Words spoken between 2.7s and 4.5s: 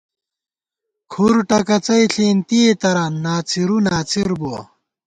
تران، ناڅِرو ناڅِر